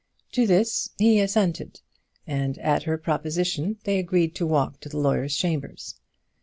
[0.31, 1.81] To this he assented,
[2.25, 5.93] and at her proposition they agreed to walk to the lawyer's chambers.